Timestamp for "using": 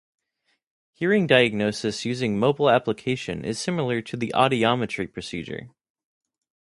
2.05-2.39